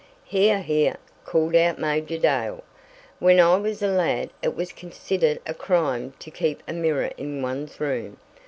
[0.25, 2.63] "Here, here!" called out Major Dale.
[3.19, 7.43] "When I was a lad it was considered a crime to keep a mirror in
[7.43, 8.17] one's room.